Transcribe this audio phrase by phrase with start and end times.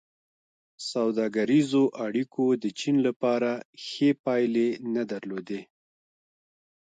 [0.91, 3.51] سوداګریزو اړیکو د چین لپاره
[3.85, 5.61] ښې پایلې نه درلودې.